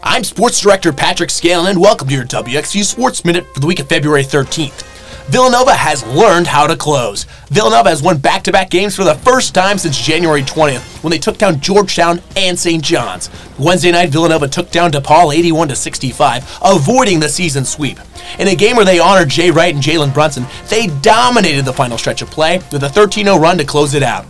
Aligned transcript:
I'm 0.00 0.22
Sports 0.22 0.60
Director 0.60 0.92
Patrick 0.92 1.30
Scalen, 1.30 1.66
and 1.66 1.80
welcome 1.80 2.06
to 2.06 2.14
your 2.14 2.24
WXU 2.24 2.84
Sports 2.84 3.24
Minute 3.24 3.44
for 3.52 3.58
the 3.58 3.66
week 3.66 3.80
of 3.80 3.88
February 3.88 4.22
13th. 4.22 4.84
Villanova 5.26 5.74
has 5.74 6.06
learned 6.06 6.46
how 6.46 6.66
to 6.66 6.76
close. 6.76 7.24
Villanova 7.48 7.88
has 7.88 8.02
won 8.02 8.18
back 8.18 8.42
to 8.44 8.52
back 8.52 8.70
games 8.70 8.94
for 8.94 9.02
the 9.02 9.14
first 9.16 9.54
time 9.54 9.78
since 9.78 9.98
January 9.98 10.42
20th 10.42 11.02
when 11.02 11.10
they 11.10 11.18
took 11.18 11.38
down 11.38 11.60
Georgetown 11.60 12.20
and 12.36 12.56
St. 12.58 12.82
John's. 12.82 13.30
Wednesday 13.58 13.90
night, 13.90 14.10
Villanova 14.10 14.46
took 14.46 14.70
down 14.70 14.92
DePaul 14.92 15.34
81 15.34 15.74
65, 15.74 16.60
avoiding 16.64 17.18
the 17.18 17.28
season 17.28 17.64
sweep. 17.64 17.98
In 18.38 18.48
a 18.48 18.54
game 18.54 18.76
where 18.76 18.84
they 18.84 18.98
honored 19.00 19.30
Jay 19.30 19.50
Wright 19.50 19.74
and 19.74 19.82
Jalen 19.82 20.14
Brunson, 20.14 20.46
they 20.68 20.86
dominated 21.00 21.64
the 21.64 21.72
final 21.72 21.98
stretch 21.98 22.22
of 22.22 22.30
play 22.30 22.60
with 22.72 22.84
a 22.84 22.88
13 22.88 23.26
0 23.26 23.38
run 23.38 23.58
to 23.58 23.64
close 23.64 23.94
it 23.94 24.02
out. 24.02 24.26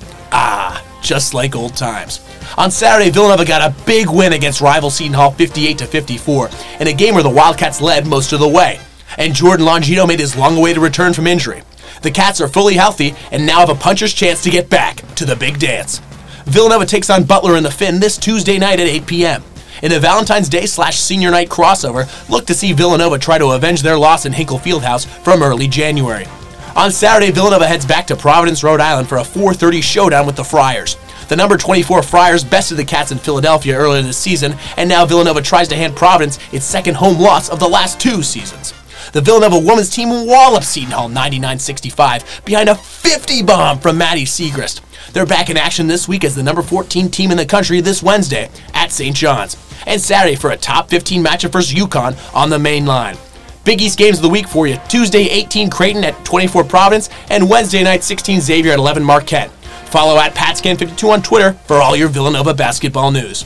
Just 1.03 1.35
like 1.35 1.55
old 1.55 1.77
times. 1.77 2.21
On 2.57 2.71
Saturday, 2.71 3.11
Villanova 3.11 3.45
got 3.45 3.61
a 3.61 3.85
big 3.85 4.09
win 4.09 4.33
against 4.33 4.61
rival 4.61 4.89
Seton 4.91 5.13
Hall 5.15 5.33
58 5.33 5.81
54 5.81 6.51
in 6.81 6.87
a 6.87 6.93
game 6.93 7.15
where 7.15 7.23
the 7.23 7.29
Wildcats 7.29 7.81
led 7.81 8.07
most 8.07 8.33
of 8.33 8.41
the 8.41 8.49
way 8.49 8.81
and 9.19 9.35
Jordan 9.35 9.67
Longino 9.67 10.07
made 10.07 10.21
his 10.21 10.37
long 10.37 10.57
awaited 10.57 10.83
return 10.83 11.13
from 11.13 11.27
injury. 11.27 11.63
The 12.03 12.11
Cats 12.11 12.41
are 12.41 12.49
fully 12.49 12.75
healthy 12.75 13.15
and 13.31 13.47
now 13.47 13.61
have 13.61 13.71
a 13.71 13.75
puncher's 13.75 14.15
chance 14.15 14.43
to 14.43 14.51
get 14.51 14.71
back 14.71 14.97
to 15.17 15.25
the 15.25 15.37
big 15.37 15.59
dance. 15.59 15.99
Villanova 16.45 16.87
takes 16.87 17.11
on 17.11 17.25
Butler 17.25 17.57
in 17.57 17.63
the 17.63 17.71
Finn 17.71 18.01
this 18.01 18.19
Tuesday 18.19 18.59
night 18.59 18.81
at 18.81 18.89
8 18.89 19.07
p.m. 19.07 19.45
In 19.83 19.93
a 19.93 19.99
Valentine's 19.99 20.49
Day 20.49 20.67
slash 20.67 20.99
senior 20.99 21.31
night 21.31 21.49
crossover, 21.49 22.09
look 22.29 22.47
to 22.47 22.55
see 22.55 22.73
Villanova 22.73 23.19
try 23.19 23.39
to 23.39 23.51
avenge 23.51 23.83
their 23.83 23.99
loss 23.99 24.27
in 24.27 24.33
Hinkle 24.33 24.59
Fieldhouse 24.59 25.07
from 25.07 25.43
early 25.43 25.69
January. 25.69 26.27
On 26.75 26.91
Saturday, 26.91 27.31
Villanova 27.31 27.67
heads 27.67 27.85
back 27.85 28.07
to 28.07 28.17
Providence, 28.17 28.65
Rhode 28.65 28.81
Island 28.81 29.07
for 29.07 29.19
a 29.19 29.25
4:30 29.25 29.83
showdown 29.83 30.25
with 30.25 30.37
the 30.37 30.45
Friars. 30.45 30.97
The 31.29 31.37
number 31.37 31.59
24 31.59 32.03
Friars 32.03 32.45
bested 32.45 32.79
the 32.79 32.85
Cats 32.85 33.13
in 33.13 33.19
Philadelphia 33.19 33.77
earlier 33.77 34.01
this 34.01 34.17
season, 34.17 34.57
and 34.79 34.89
now 34.89 35.05
Villanova 35.05 35.43
tries 35.43 35.69
to 35.69 35.77
hand 35.77 35.95
Providence 35.95 36.39
its 36.51 36.65
second 36.65 36.95
home 36.95 37.21
loss 37.21 37.51
of 37.51 37.59
the 37.59 37.69
last 37.69 38.01
two 38.01 38.23
seasons. 38.23 38.73
The 39.13 39.21
Villanova 39.21 39.59
women's 39.59 39.91
team 39.91 40.09
walloped 40.27 40.65
Seton 40.65 40.93
Hall 40.93 41.11
99-65 41.11 42.45
behind 42.47 42.71
a 42.71 42.75
50 42.75 43.43
bomb 43.43 43.79
from 43.79 43.99
Maddie 43.99 44.25
Siegrist. 44.25 44.81
They're 45.13 45.27
back 45.27 45.51
in 45.51 45.59
action 45.59 45.89
this 45.89 46.09
week 46.09 46.25
as 46.25 46.35
the 46.35 46.43
number 46.43 46.63
14 46.63 47.11
team 47.11 47.31
in 47.31 47.37
the 47.37 47.45
country 47.45 47.83
this 47.83 48.03
Wednesday 48.03 48.49
at 48.73 48.93
St. 48.93 49.15
John's, 49.15 49.59
and 49.87 50.01
Saturday 50.01 50.37
for 50.37 50.51
a 50.51 50.57
top 50.57 50.89
15 50.89 51.23
matchup 51.23 51.53
versus 51.53 51.75
UConn 51.75 52.17
on 52.35 52.49
the 52.49 52.59
main 52.59 52.87
line. 52.87 53.19
Big 53.65 53.81
East 53.81 53.99
games 53.99 54.19
of 54.19 54.23
the 54.23 54.29
week 54.29 54.49
for 54.49 54.67
you. 54.67 54.77
Tuesday 54.89 55.29
18 55.29 55.71
Creighton 55.71 56.05
at 56.05 56.25
24 56.25 56.65
Providence, 56.65 57.09
and 57.31 57.49
Wednesday 57.49 57.83
night 57.83 58.03
16 58.03 58.41
Xavier 58.41 58.73
at 58.73 58.79
11 58.79 59.03
Marquette. 59.05 59.51
Follow 59.87 60.19
at 60.19 60.35
PatScan52 60.35 61.09
on 61.11 61.23
Twitter 61.23 61.53
for 61.67 61.77
all 61.77 61.95
your 61.95 62.09
Villanova 62.09 62.55
basketball 62.55 63.11
news. 63.11 63.45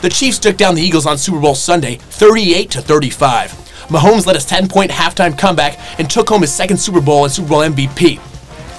The 0.00 0.08
Chiefs 0.08 0.38
took 0.38 0.56
down 0.56 0.74
the 0.74 0.82
Eagles 0.82 1.06
on 1.06 1.16
Super 1.16 1.38
Bowl 1.38 1.54
Sunday 1.54 1.96
38 1.96 2.70
to 2.72 2.80
35. 2.80 3.52
Mahomes 3.88 4.26
led 4.26 4.36
a 4.36 4.40
10 4.40 4.68
point 4.68 4.90
halftime 4.90 5.38
comeback 5.38 5.78
and 6.00 6.10
took 6.10 6.28
home 6.28 6.40
his 6.40 6.52
second 6.52 6.78
Super 6.78 7.00
Bowl 7.00 7.24
and 7.24 7.32
Super 7.32 7.50
Bowl 7.50 7.60
MVP. 7.60 8.20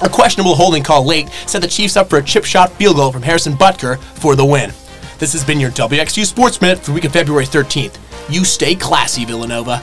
A 0.04 0.10
questionable 0.10 0.56
holding 0.56 0.84
call 0.84 1.06
late 1.06 1.30
set 1.46 1.62
the 1.62 1.68
Chiefs 1.68 1.96
up 1.96 2.10
for 2.10 2.18
a 2.18 2.24
chip 2.24 2.44
shot 2.44 2.72
field 2.74 2.98
goal 2.98 3.12
from 3.12 3.22
Harrison 3.22 3.54
Butker 3.54 4.00
for 4.00 4.36
the 4.36 4.46
win. 4.46 4.74
This 5.20 5.32
has 5.32 5.46
been 5.46 5.62
your 5.62 5.72
WXU 5.72 6.26
Sports 6.26 6.60
Minute 6.60 6.80
for 6.80 6.88
the 6.88 6.94
week 6.94 7.06
of 7.06 7.14
February 7.14 7.46
13th. 7.46 7.98
You 8.30 8.44
stay 8.44 8.76
classy, 8.76 9.24
Villanova. 9.24 9.82